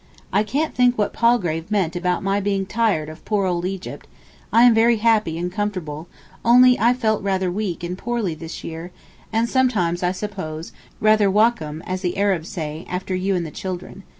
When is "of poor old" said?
3.07-3.65